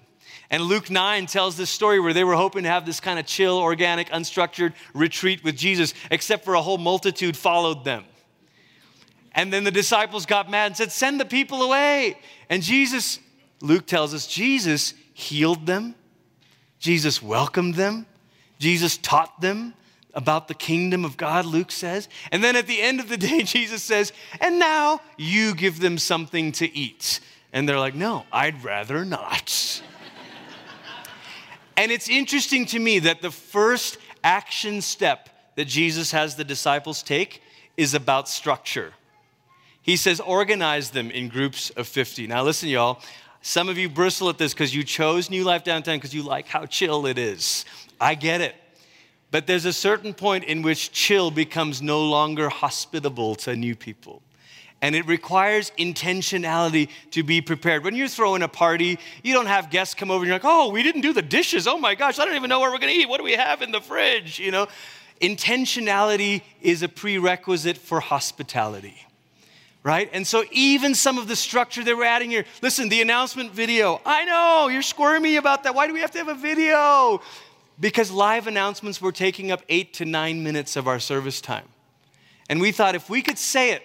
And 0.51 0.63
Luke 0.63 0.91
9 0.91 1.27
tells 1.27 1.57
this 1.57 1.71
story 1.71 2.01
where 2.01 2.13
they 2.13 2.25
were 2.25 2.35
hoping 2.35 2.65
to 2.65 2.69
have 2.69 2.87
this 2.87 3.01
kind 3.01 3.19
of 3.19 3.27
chill, 3.27 3.59
organic, 3.59 4.09
unstructured 4.11 4.75
retreat 4.95 5.45
with 5.45 5.57
Jesus, 5.57 5.95
except 6.11 6.45
for 6.45 6.55
a 6.55 6.63
whole 6.63 6.79
multitude 6.79 7.37
followed 7.37 7.85
them. 7.85 8.05
And 9.33 9.53
then 9.53 9.65
the 9.65 9.71
disciples 9.71 10.27
got 10.27 10.51
mad 10.51 10.67
and 10.67 10.77
said, 10.77 10.93
Send 10.93 11.21
the 11.21 11.25
people 11.25 11.63
away. 11.63 12.19
And 12.49 12.63
Jesus, 12.63 13.21
Luke 13.61 13.87
tells 13.87 14.13
us, 14.13 14.27
Jesus 14.27 14.95
healed 15.13 15.67
them, 15.67 15.95
Jesus 16.79 17.23
welcomed 17.23 17.75
them, 17.75 18.07
Jesus 18.59 18.97
taught 18.97 19.41
them 19.41 19.75
about 20.15 20.49
the 20.49 20.55
kingdom 20.55 21.05
of 21.05 21.17
God, 21.17 21.47
Luke 21.47 21.71
says. 21.71 22.09
And 22.33 22.43
then 22.43 22.57
at 22.57 22.67
the 22.67 22.81
end 22.81 23.01
of 23.01 23.09
the 23.09 23.17
day, 23.17 23.43
Jesus 23.45 23.83
says, 23.83 24.13
And 24.41 24.59
now 24.59 25.01
you 25.17 25.55
give 25.55 25.81
them 25.81 25.99
something 25.99 26.53
to 26.53 26.77
eat. 26.77 27.21
And 27.53 27.69
they're 27.69 27.79
like, 27.79 27.95
No, 27.95 28.25
I'd 28.33 28.65
rather 28.65 29.05
not. 29.05 29.83
And 31.81 31.91
it's 31.91 32.11
interesting 32.11 32.67
to 32.67 32.79
me 32.79 32.99
that 32.99 33.23
the 33.23 33.31
first 33.31 33.97
action 34.23 34.83
step 34.83 35.31
that 35.57 35.65
Jesus 35.65 36.11
has 36.11 36.37
the 36.37 36.45
disciples 36.45 37.03
take 37.03 37.43
is 37.79 37.95
about 37.95 38.29
structure. 38.29 38.93
He 39.81 39.97
says, 39.97 40.21
organize 40.21 40.91
them 40.91 41.11
in 41.11 41.31
groups 41.31 41.71
of 41.71 41.89
50. 41.89 42.27
Now, 42.27 42.43
listen, 42.43 42.69
y'all. 42.69 43.01
Some 43.41 43.71
of 43.71 43.79
you 43.79 43.89
bristle 43.89 44.29
at 44.29 44.37
this 44.37 44.53
because 44.53 44.75
you 44.75 44.85
chose 44.85 45.31
New 45.31 45.43
Life 45.43 45.65
Downtown 45.65 45.97
because 45.97 46.13
you 46.13 46.23
like 46.23 46.49
how 46.49 46.67
chill 46.67 47.07
it 47.07 47.17
is. 47.17 47.65
I 47.99 48.15
get 48.15 48.43
it. 48.43 48.57
But 49.31 49.47
there's 49.47 49.65
a 49.65 49.73
certain 49.73 50.13
point 50.13 50.45
in 50.45 50.61
which 50.61 50.93
chill 50.93 51.31
becomes 51.31 51.81
no 51.81 52.05
longer 52.05 52.51
hospitable 52.51 53.37
to 53.37 53.57
new 53.57 53.75
people 53.75 54.21
and 54.83 54.95
it 54.95 55.07
requires 55.07 55.73
intentionality 55.79 56.89
to 57.11 57.23
be 57.23 57.41
prepared. 57.41 57.85
When 57.85 57.95
you're 57.95 58.09
throwing 58.09 58.43
a 58.43 58.49
party, 58.49 58.99
you 59.23 59.35
don't 59.35 59.47
have 59.47 59.71
guests 59.71 59.95
come 59.95 60.11
over 60.11 60.21
and 60.21 60.29
you're 60.29 60.37
like, 60.37 60.45
oh, 60.45 60.71
we 60.71 60.83
didn't 60.83 61.03
do 61.03 61.13
the 61.13 61.23
dishes. 61.23 61.67
Oh 61.67 61.79
my 61.79 61.95
gosh, 61.95 62.19
I 62.19 62.25
don't 62.25 62.37
even 62.37 62.49
know 62.49 62.61
what 62.61 62.73
we're 62.73 62.79
gonna 62.79 62.93
eat. 62.93 63.09
What 63.09 63.19
do 63.19 63.25
we 63.25 63.35
have 63.35 63.63
in 63.63 63.73
the 63.73 63.81
fridge? 63.81 64.39
You 64.39 64.51
know, 64.51 64.69
intentionality 65.21 66.43
is 66.63 66.83
a 66.83 66.89
prerequisite 66.89 67.77
for 67.77 68.01
hospitality. 68.01 69.07
Right? 69.83 70.11
And 70.13 70.27
so, 70.27 70.45
even 70.53 70.95
some 70.95 71.17
of 71.17 71.27
the 71.27 71.37
structure 71.37 71.83
that 71.83 71.97
we're 71.97 72.05
adding 72.05 72.29
here, 72.29 72.45
listen, 72.61 72.91
the 72.91 73.01
announcement 73.01 73.53
video, 73.53 74.03
I 74.05 74.27
know 74.27 74.69
you're 74.69 74.83
squirmy 74.83 75.37
about 75.37 75.65
that. 75.65 75.75
Why 75.75 75.87
do 75.87 75.95
we 75.95 76.01
have 76.01 76.11
to 76.11 76.19
have 76.19 76.29
a 76.29 76.35
video? 76.35 77.23
Because 77.81 78.11
live 78.11 78.47
announcements 78.47 79.01
were 79.01 79.11
taking 79.11 79.51
up 79.51 79.63
eight 79.71 79.95
to 79.95 80.05
nine 80.05 80.43
minutes 80.43 80.77
of 80.77 80.87
our 80.87 81.01
service 81.01 81.41
time. 81.41 81.65
And 82.51 82.61
we 82.61 82.73
thought 82.73 82.95
if 82.95 83.09
we 83.09 83.23
could 83.23 83.39
say 83.39 83.73
it 83.73 83.83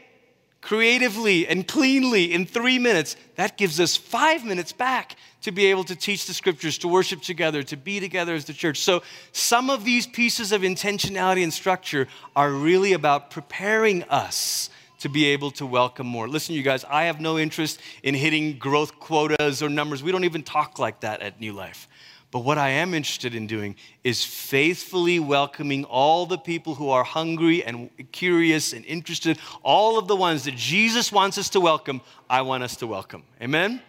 creatively 0.65 1.47
and 1.47 1.67
cleanly 1.67 2.33
in 2.33 2.43
three 2.43 2.79
minutes, 2.79 3.15
that 3.35 3.55
gives 3.55 3.79
us 3.79 3.95
five 3.95 4.43
minutes 4.43 4.73
back 4.73 5.15
to 5.43 5.51
be 5.51 5.67
able 5.67 5.83
to 5.83 5.95
teach 5.95 6.25
the 6.25 6.33
scriptures, 6.33 6.79
to 6.79 6.87
worship 6.87 7.21
together, 7.21 7.61
to 7.61 7.77
be 7.77 7.99
together 7.99 8.33
as 8.33 8.45
the 8.45 8.53
church. 8.53 8.79
So, 8.79 9.03
some 9.31 9.69
of 9.69 9.85
these 9.85 10.07
pieces 10.07 10.51
of 10.51 10.63
intentionality 10.63 11.43
and 11.43 11.53
structure 11.53 12.07
are 12.35 12.49
really 12.49 12.93
about 12.93 13.29
preparing 13.29 14.01
us 14.05 14.71
to 15.01 15.07
be 15.07 15.25
able 15.25 15.51
to 15.51 15.67
welcome 15.67 16.07
more. 16.07 16.27
Listen, 16.27 16.55
you 16.55 16.63
guys, 16.63 16.83
I 16.85 17.03
have 17.03 17.21
no 17.21 17.37
interest 17.37 17.79
in 18.01 18.15
hitting 18.15 18.57
growth 18.57 18.99
quotas 18.99 19.61
or 19.61 19.69
numbers. 19.69 20.01
We 20.01 20.11
don't 20.11 20.23
even 20.23 20.41
talk 20.41 20.79
like 20.79 21.01
that 21.01 21.21
at 21.21 21.39
New 21.39 21.53
Life. 21.53 21.87
But 22.35 22.43
what 22.43 22.57
I 22.57 22.67
am 22.67 22.93
interested 22.93 23.33
in 23.33 23.47
doing 23.47 23.77
is 24.03 24.25
faithfully 24.25 25.21
welcoming 25.21 25.85
all 25.85 26.25
the 26.25 26.37
people 26.37 26.75
who 26.75 26.89
are 26.89 27.05
hungry 27.05 27.63
and 27.63 27.89
curious 28.11 28.73
and 28.73 28.83
interested, 28.83 29.39
all 29.63 29.97
of 29.97 30.09
the 30.09 30.17
ones 30.17 30.43
that 30.43 30.55
Jesus 30.55 31.13
wants 31.13 31.37
us 31.37 31.47
to 31.51 31.61
welcome, 31.61 32.01
I 32.29 32.41
want 32.41 32.63
us 32.63 32.75
to 32.75 32.87
welcome. 32.87 33.23
Amen? 33.41 33.81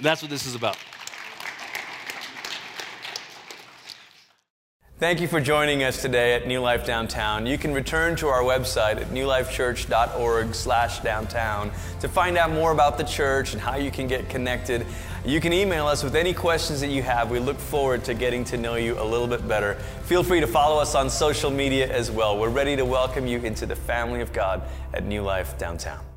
That's 0.00 0.22
what 0.22 0.30
this 0.30 0.46
is 0.46 0.54
about. 0.54 0.78
Thank 4.98 5.20
you 5.20 5.28
for 5.28 5.40
joining 5.40 5.84
us 5.84 6.02
today 6.02 6.34
at 6.34 6.48
New 6.48 6.60
Life 6.60 6.84
Downtown. 6.84 7.46
You 7.46 7.56
can 7.56 7.72
return 7.72 8.16
to 8.16 8.26
our 8.26 8.42
website 8.42 8.96
at 8.96 9.10
newlifechurch.org 9.10 10.54
slash 10.54 11.00
downtown 11.00 11.70
to 12.00 12.08
find 12.08 12.36
out 12.36 12.50
more 12.50 12.72
about 12.72 12.98
the 12.98 13.04
church 13.04 13.52
and 13.52 13.62
how 13.62 13.76
you 13.76 13.92
can 13.92 14.08
get 14.08 14.28
connected. 14.28 14.84
You 15.24 15.40
can 15.40 15.52
email 15.52 15.86
us 15.86 16.02
with 16.02 16.14
any 16.14 16.32
questions 16.32 16.80
that 16.80 16.88
you 16.88 17.02
have. 17.02 17.30
We 17.30 17.38
look 17.38 17.58
forward 17.58 18.04
to 18.04 18.14
getting 18.14 18.44
to 18.44 18.56
know 18.56 18.76
you 18.76 18.98
a 19.00 19.04
little 19.04 19.26
bit 19.26 19.46
better. 19.46 19.74
Feel 20.04 20.22
free 20.22 20.40
to 20.40 20.46
follow 20.46 20.80
us 20.80 20.94
on 20.94 21.10
social 21.10 21.50
media 21.50 21.92
as 21.92 22.10
well. 22.10 22.38
We're 22.38 22.48
ready 22.48 22.76
to 22.76 22.84
welcome 22.84 23.26
you 23.26 23.38
into 23.40 23.66
the 23.66 23.76
family 23.76 24.20
of 24.20 24.32
God 24.32 24.62
at 24.94 25.04
New 25.04 25.22
Life 25.22 25.58
Downtown. 25.58 26.07